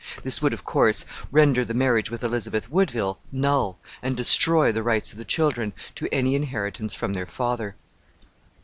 [0.23, 5.11] This would, of course, render the marriage with Elizabeth Woodville null, and destroy the rights
[5.11, 7.75] of the children to any inheritance from their father.